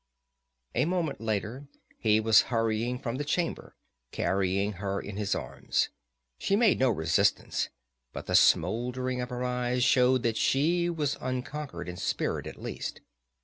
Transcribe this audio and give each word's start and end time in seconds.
A 0.73 0.85
moment 0.85 1.21
later 1.21 1.67
he 1.99 2.19
was 2.19 2.41
hurrying 2.49 2.97
from 2.97 3.17
the 3.17 3.23
chamber, 3.23 3.75
carrying 4.11 4.71
her 4.81 4.99
in 4.99 5.15
his 5.15 5.35
arms. 5.35 5.89
She 6.39 6.55
made 6.55 6.79
no 6.79 6.89
resistance, 6.89 7.69
but 8.11 8.25
the 8.25 8.33
smoldering 8.33 9.21
of 9.21 9.29
her 9.29 9.43
eyes 9.43 9.83
showed 9.83 10.23
that 10.23 10.37
she 10.37 10.89
was 10.89 11.17
unconquered 11.21 11.87
in 11.87 11.97
spirit, 11.97 12.47
at 12.47 12.59
least. 12.59 13.01